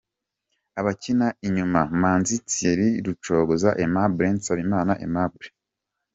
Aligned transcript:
Abakina 0.79 1.27
inyuma: 1.47 1.79
Manzi 2.01 2.35
Thierry, 2.49 2.89
Rucogoza 3.05 3.69
Aimable, 3.81 4.27
Nsabimana 4.35 4.93
Aimable. 5.03 5.47